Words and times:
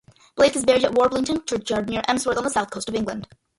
Blake 0.35 0.55
is 0.55 0.65
buried 0.65 0.83
at 0.83 0.93
Warblington 0.95 1.45
churchyard, 1.45 1.87
near 1.87 2.01
Emsworth 2.07 2.35
on 2.39 2.43
the 2.43 2.49
south 2.49 2.71
coast 2.71 2.89
of 2.89 2.95
England. 2.95 3.27